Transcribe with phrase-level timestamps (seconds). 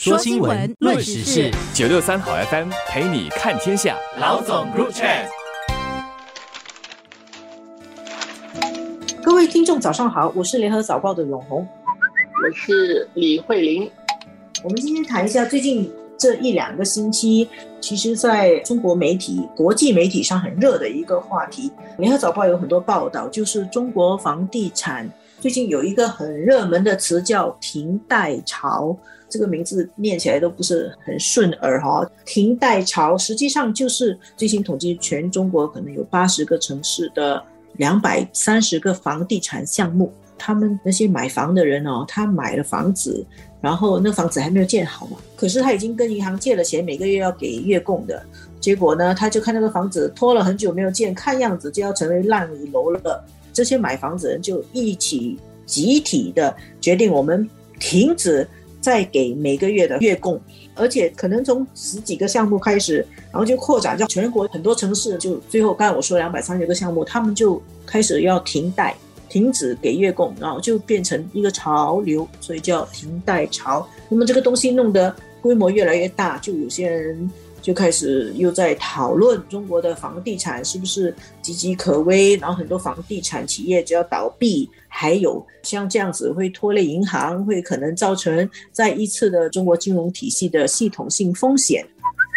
[0.00, 3.96] 说新闻，论时事，九六三好 FM 陪你看天下。
[4.20, 5.08] 老总入场。
[9.24, 11.66] 各位听众，早上好，我是联合早报的永红，
[12.40, 13.90] 我是李慧玲。
[14.62, 17.48] 我们今天谈一下最近这一两个星期，
[17.80, 21.72] 其实在中国媒体、国际媒体上很热的一个话题。
[21.96, 25.10] 联合早报有很多报道，就是中国房地产
[25.40, 28.96] 最近有一个很热门的词叫“停贷潮”。
[29.30, 43.22] 这个名字念起来都不是很顺耳哈，停贷潮实际上就是最新统计，全中国可能有八十个城市的两百三十个房地产项目，他们那些买房的人哦，他买了房子，
[43.60, 48.24] 然后那房子还没有建好嘛，可是他已经跟银行借了钱，每个月要给月供的，
[48.58, 53.22] 结果呢，他就看那个房子拖了很久没有建，看样子就要成为烂尾楼了，
[53.58, 55.36] 这些买房子人就一起
[55.66, 57.50] 集体的决定，我们
[57.80, 58.46] 停止。
[58.80, 60.40] 再给每个月的月供，
[60.76, 68.96] 而且可能从十几个项目开始，然后就扩展到全国很多城市，就最后刚才我说两百三十个项目，他们就开始要停贷，
[69.28, 73.84] 停止给月供，然后就变成一个潮流，所以叫停贷潮。
[74.08, 75.12] 那么这个东西弄得
[75.42, 77.28] 规模越来越大，就有些人。
[77.60, 91.86] 就开始又在讨论中国的房地产是不是岌岌可危，然后很多房地产企业就要倒闭，还有像这样子会拖累银行，会可能造成再一次的中国金融体系的系统性风险。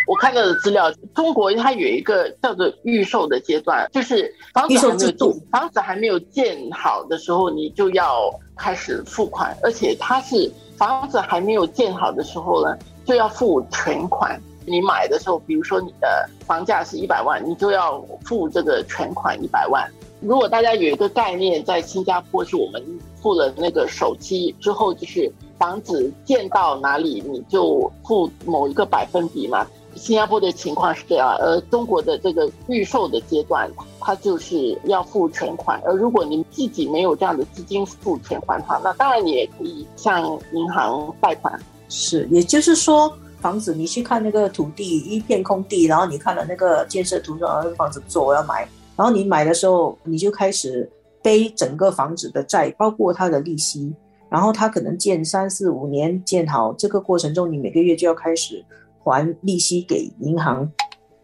[0.08, 14.42] 我看到的资料，中国它有一个叫做预售的阶段，就是房子还没有房子还没有建好的时候，你就要开始付款，而且它是房子还没有建好的时候呢，就要付全款。
[14.66, 19.90] 你买的时候，比如说你的房价是一百万，你就要付这个全款一百万。
[20.22, 22.84] 如果大家有一个概念，在新加坡是我们
[23.20, 29.66] 付了那个首期之后，就是房子建到哪里，你就付某一个百分比嘛。
[29.96, 35.82] 新加坡的情况是这样，而中国的这个预售的阶段，它就是要付全款。
[35.84, 40.24] 而如果你自己没有这样的资金付全款的话，那当然你也可以向
[40.54, 41.60] 银行贷款。
[41.90, 43.12] 是，也就是说。
[43.42, 50.90] 房子，你去看那个土地一片空地，然后你看了那个建设图说，个房子做我要买，然后你买的时候，你就开始
[51.24, 53.94] 背整个房子的债，包括它的利息，
[54.30, 58.64] 然后它可能建三四五年建好，这个过程中你每个月就要开始
[59.04, 60.72] 还利息给银行。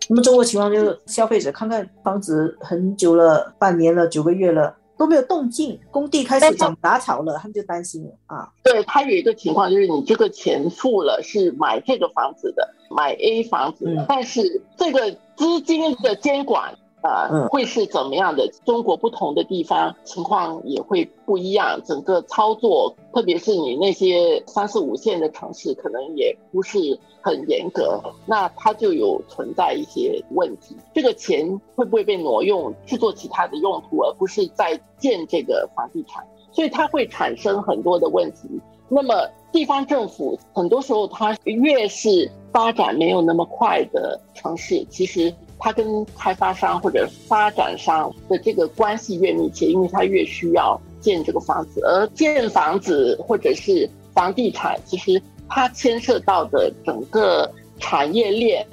[0.09, 4.75] 那么中国情况就是消费者看看房子很久了，半年了，九个月了。
[4.97, 8.51] 都没有动静，工地开始长杂草了，他们就担心了啊。
[8.63, 16.75] 对他有一个情况，就是你这个钱付了是买这个房子的，买 A 房子，但是这个资金的监管。
[17.07, 18.47] 呃，会是怎么样的？
[18.66, 26.78] 中国不同的地方情况也会不一样，整个操作，特别是你那些三四五线的城市，可能也不是
[27.22, 30.75] 很严格，那它就有存在一些问题。
[30.94, 36.25] 这个钱会不会被挪用去做其他的用途，而不是在建这个房地产？
[36.51, 38.62] 所以它会产生很多的问题。
[38.89, 45.34] 那么地方政府很多时候，它越是发展没有那么快的城市，其实。
[45.59, 58.66] 它跟开发商或者发展商的这个关系越密切，因为它越需要建这个房子，而建房子或者是房地产，其实它牵涉到的整个产业链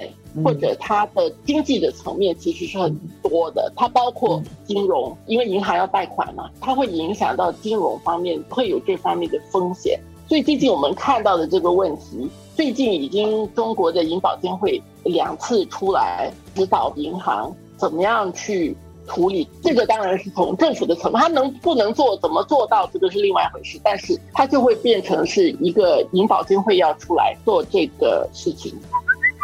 [0.43, 3.71] 或者它的经济的层面其实是很多的。
[3.75, 9.99] 它包括金融，因为银行要贷款嘛，它会影响到金融方面，会有这方面的风险。
[10.27, 16.31] 所以最近我们看到的这个问题，最近已经中国的银保监会两次出来。
[16.55, 18.73] 指导银行怎么样去
[19.05, 23.77] 处理这个，当然是从政府的层面，他能不能做，怎么做到，这个是另外一回事。
[23.83, 28.73] 但是它就会变成是一个银保监会要出来做这个事情。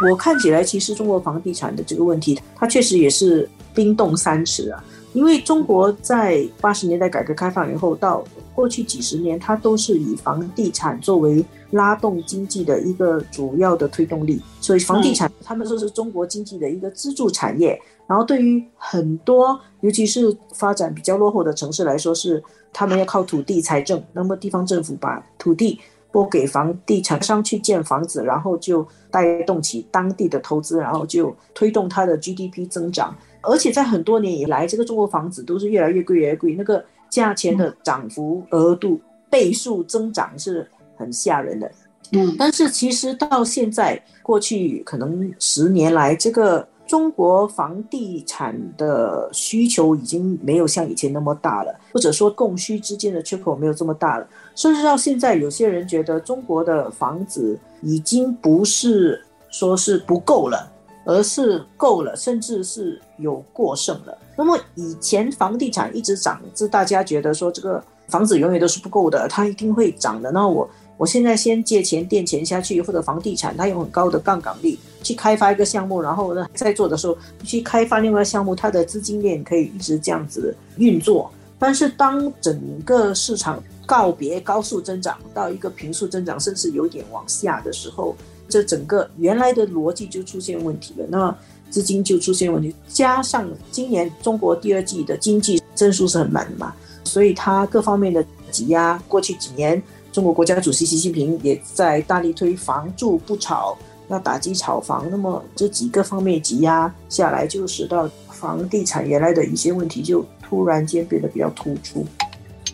[0.09, 4.81] 我看起来，其实中国房地产的这个问题，它确实也是冰冻三尺啊。
[5.11, 8.23] 因为中国在八十年代改革开放以后，到
[8.55, 17.79] 过去几十年，它都是以房地产作为拉动经济的一个主要的推动力，所以房地产他们说是中国经济的一个支柱产业。
[18.07, 22.43] 然后对于很多，尤其是发展比较落后的城市来说，是
[22.73, 25.79] 他们要靠土地财政，那么地方政府把土地
[26.11, 33.15] 拨给房地产商去建房子，然后就带动起当地的投资，然后就推动它的 GDP 增长。
[33.41, 36.53] 而且在很多年以来，这个中国房子都是越来越贵，越来越贵。
[36.55, 38.99] 那个价钱的涨幅额度
[39.29, 40.69] 倍数增长是
[41.01, 41.71] 很吓人的。
[42.13, 54.27] 嗯，但是其实到现在，过去可能十年来，这个中国房地产的需求已经没有像以前那么大了，或者说供需之间的缺口没有这么大了。
[54.55, 60.69] 甚至到现在，有些人觉得中国的房子已经不是说是不够了，
[61.05, 64.17] 而是够了，甚至是有过剩了。
[64.35, 70.29] 那么以前房地产一直涨，是大家觉得说这个房子永远都是不够的，它一定会涨的。
[70.29, 70.69] 那我。
[71.01, 81.31] 我现在先借钱垫钱下去，或者房地产它有很高的杠杆率去开发一个项目，然后呢在做的时候去开发另外一个项目，它的资金链可以一直这样子运作。
[81.57, 88.15] 但是当整个市场告别高速增长到一个平速增长，甚至有点往下的时候，
[88.47, 91.05] 这整个原来的逻辑就出现问题了。
[91.09, 91.35] 那
[91.71, 99.81] 资金就出现问题，加上今年中国第二季的经济增速是很慢的嘛，所以它各方面的挤压，过去几年。
[100.11, 103.77] 中国国家主席习近平也在大力推房住不炒，
[104.09, 105.07] 要打击炒房。
[105.09, 112.05] 那么这几个方面挤压下来，就使到房地产原来的一些问题就突然间变得比较突出。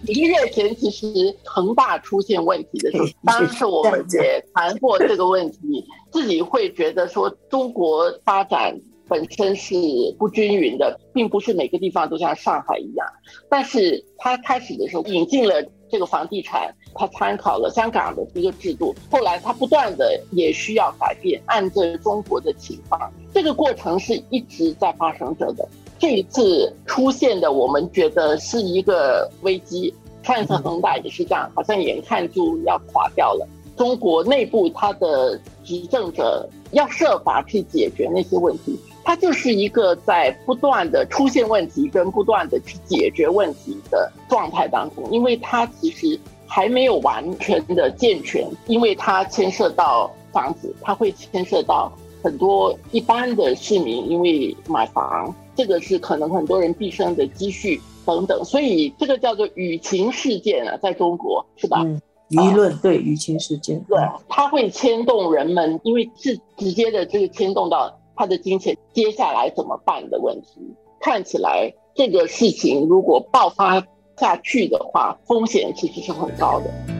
[0.08, 1.08] 一个月前，其实
[1.44, 8.76] 恒大出现问题的时候， 当时我们也谈过这个问题，自己会觉得说中国发展
[9.08, 9.76] 本身是
[10.18, 13.08] 不均匀的，并不是每个地方都像上海一样。
[13.48, 15.64] 但是他开始的时候引进了。
[15.90, 25.68] 这个房地产，他参考了香港的一个制度，后来他不断的也需要改变，按照中国的情况，这个过程是一直在发生着的。
[26.00, 29.94] 这一次出现的，我们觉得是一个危机。
[30.24, 33.48] 上一次恒大也是这样，好像眼看就要垮掉了。
[33.78, 38.78] 中国内部他的执政者要设法去解决那些问题。
[39.08, 51.90] 它就是一个在不断的出现问题跟不断的去解决问题的状态当中，因为它其实还没有完全的健全，因为它牵涉到房子，它会牵涉到
[52.22, 61.82] 很多一般的市民，因为买房这个是可能很多人毕生的积蓄等等，所以这个叫做舆情事件啊，在中国是吧？
[62.32, 67.98] 舆论对舆情事件，对，它会牵动人们，因为是直接的这个牵动到。
[68.18, 70.60] 他的金钱接下来怎么办的问题，
[71.00, 73.86] 看起来这个事情如果爆发
[74.18, 76.97] 下去的话，风险其实是很高的。